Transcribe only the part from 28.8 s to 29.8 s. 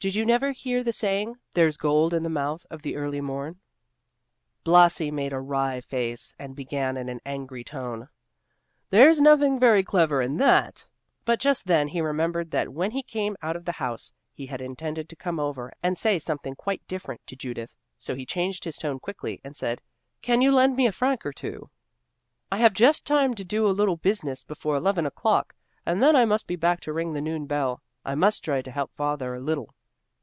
father, a little."